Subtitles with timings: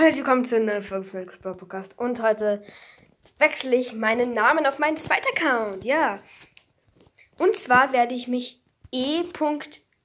[0.00, 1.98] Hallo, willkommen zu einer Folge von Xbox Podcast.
[1.98, 2.62] Und heute
[3.38, 5.84] wechsle ich meinen Namen auf meinen zweiten Account.
[5.84, 6.22] Ja.
[7.36, 9.24] Und zwar werde ich mich E.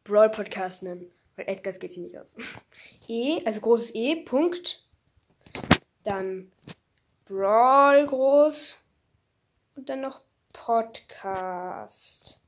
[0.03, 1.11] Brawl Podcast nennen.
[1.35, 2.35] Weil Edgars geht hier nicht aus.
[3.07, 4.15] E, also großes E.
[4.15, 4.83] Punkt.
[6.03, 6.51] Dann
[7.25, 8.79] Brawl groß.
[9.75, 10.21] Und dann noch
[10.53, 12.41] Podcast.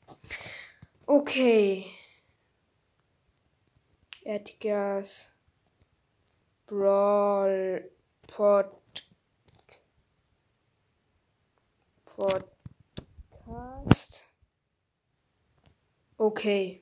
[1.05, 1.91] Okay.
[4.23, 5.29] Edgars.
[6.67, 7.89] Brawl
[8.27, 8.71] Pod
[12.05, 12.55] Podcast.
[16.17, 16.81] Okay.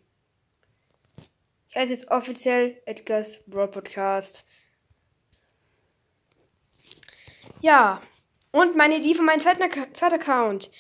[1.68, 4.46] Ich heiße jetzt offiziell Edgars Brawl Podcast.
[7.60, 8.02] Ja.
[8.52, 9.64] Und meine Idee von meinem zweiten,
[9.96, 10.72] zweiten Account.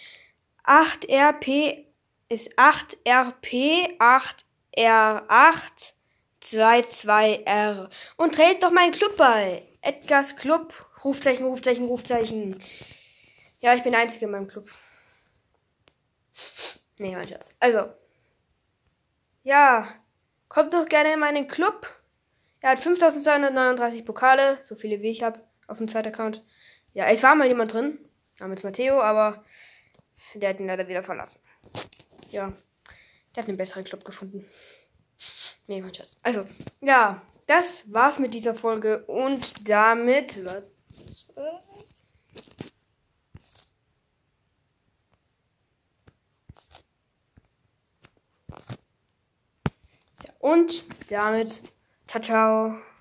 [0.63, 1.85] 8RP
[2.30, 5.94] ist 8RP 8R8
[6.43, 7.89] 22R.
[8.17, 9.63] Und trägt doch meinen Club bei.
[9.81, 10.73] Edgars Club.
[11.03, 12.61] Rufzeichen, Rufzeichen, Rufzeichen.
[13.59, 14.69] Ja, ich bin der Einzige in meinem Club.
[16.97, 17.55] Nee, mein Schatz.
[17.59, 17.94] Also.
[19.44, 19.95] Ja.
[20.47, 21.88] Kommt doch gerne in meinen Club.
[22.59, 24.58] Er hat 5239 Pokale.
[24.61, 25.41] So viele wie ich habe.
[25.67, 26.44] Auf dem zweiten Account.
[26.94, 27.97] Ja, es war mal jemand drin.
[28.39, 29.44] Namens Matteo, aber
[30.33, 31.39] der hat ihn leider wieder verlassen.
[32.30, 32.53] Ja.
[33.36, 34.47] Der hat einen besseren Club gefunden.
[35.67, 36.17] Nee, mein Schatz.
[36.21, 36.45] Also,
[36.81, 40.39] ja, das war's mit dieser Folge und damit.
[50.39, 51.61] Und damit.
[52.08, 52.92] Ciao, ciao.